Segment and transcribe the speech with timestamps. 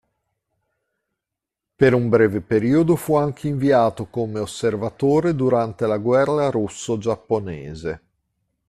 [1.75, 8.01] Per un breve periodo fu anche inviato come osservatore durante la Guerra russo-giapponese.